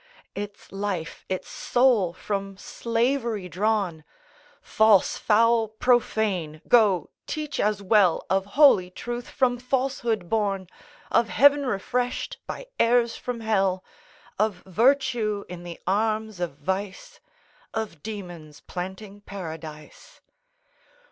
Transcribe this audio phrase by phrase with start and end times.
[0.33, 4.03] Its life, its soul, from slavery drawn!
[4.59, 6.59] False, foul, profane!
[6.67, 10.65] Go, teach as well Of holy Truth from Falsehood born!
[11.11, 13.83] Of Heaven refreshed by airs from Hell!
[14.39, 17.19] Of Virtue in the arms of Vice!
[17.71, 20.19] Of Demons planting Paradise!